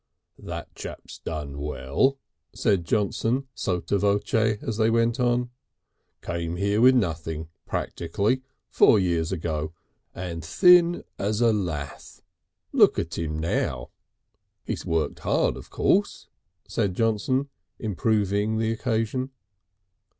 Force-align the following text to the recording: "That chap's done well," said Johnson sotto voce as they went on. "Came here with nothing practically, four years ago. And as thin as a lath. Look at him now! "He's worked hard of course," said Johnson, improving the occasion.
"That 0.39 0.73
chap's 0.73 1.19
done 1.19 1.59
well," 1.59 2.17
said 2.55 2.85
Johnson 2.85 3.47
sotto 3.53 3.99
voce 3.99 4.57
as 4.63 4.77
they 4.77 4.89
went 4.89 5.19
on. 5.19 5.51
"Came 6.23 6.55
here 6.55 6.81
with 6.81 6.95
nothing 6.95 7.49
practically, 7.67 8.41
four 8.67 8.97
years 8.97 9.31
ago. 9.31 9.73
And 10.15 10.41
as 10.41 10.55
thin 10.55 11.03
as 11.19 11.39
a 11.39 11.53
lath. 11.53 12.23
Look 12.73 12.97
at 12.97 13.15
him 13.19 13.37
now! 13.37 13.91
"He's 14.65 14.87
worked 14.87 15.19
hard 15.19 15.55
of 15.55 15.69
course," 15.69 16.27
said 16.67 16.95
Johnson, 16.95 17.49
improving 17.77 18.57
the 18.57 18.71
occasion. 18.71 19.29